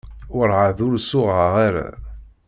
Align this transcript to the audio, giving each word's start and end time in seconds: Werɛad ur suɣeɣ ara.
Werɛad 0.35 0.77
ur 0.87 0.95
suɣeɣ 1.09 1.53
ara. 1.67 1.87